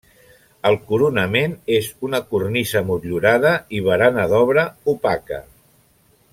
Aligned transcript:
El 0.69 0.77
coronament 0.91 1.53
és 1.75 1.89
una 2.07 2.21
cornisa 2.31 2.83
motllurada 2.89 3.53
i 3.81 3.85
barana 3.91 4.27
d'obra 4.33 4.65
opaca. 4.97 5.43